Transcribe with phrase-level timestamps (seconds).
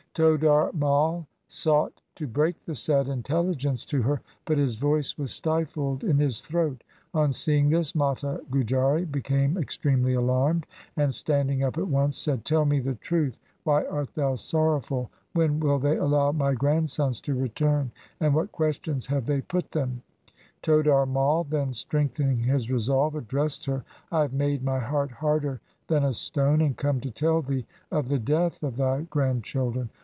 [0.13, 6.03] Todar Mai sought to break the sad intelligence to her, but his voice was stifled
[6.03, 6.83] in his throat.
[7.13, 10.65] On seeing this, Mata Gujari became extremely alarmed,
[10.97, 13.39] and standing up at once said,' Tell me the truth.
[13.63, 15.09] Why art thou sorrowful?
[15.31, 20.03] When will they allow my grandsons to return, and what questions have they put them?'
[20.61, 26.03] Todar Mai then strengthening his resolve, addressed her:' I have made my heart harder than
[26.03, 29.89] a stone, and come to tell thee of the death of thy grand children.